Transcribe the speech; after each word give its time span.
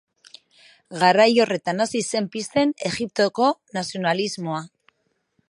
Garai 1.03 1.27
horretan 1.45 1.83
hasi 1.85 2.01
zen 2.13 2.31
pizten 2.37 2.73
Egiptoko 2.91 3.53
nazionalismoa. 3.79 4.65